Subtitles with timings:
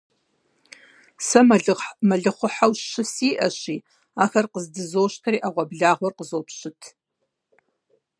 [1.27, 1.39] Сэ
[2.09, 3.77] мэлыхъуэхьэу щы сиӀэщи,
[4.23, 6.81] ахэр къыздызощтэри, Ӏэгъуэблагъэр къызопщыт.